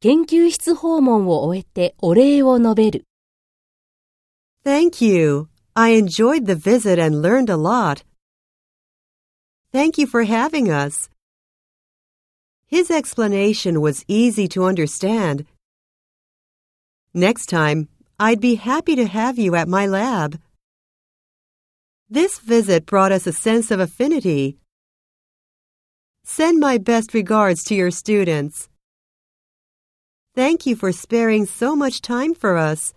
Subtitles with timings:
[0.00, 3.04] 研究室訪問を終えてお礼を述べる。
[4.64, 5.48] Thank you.
[5.74, 8.04] I enjoyed the visit and learned a lot.
[9.72, 11.08] Thank you for having us.
[12.66, 15.46] His explanation was easy to understand.
[17.14, 17.88] Next time,
[18.20, 20.38] I'd be happy to have you at my lab.
[22.10, 24.58] This visit brought us a sense of affinity.
[26.24, 28.68] Send my best regards to your students.
[30.38, 32.94] Thank you for sparing so much time for us.